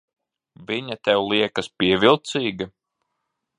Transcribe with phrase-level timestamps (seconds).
[0.69, 2.71] Viņa tev liekas pievilcīga?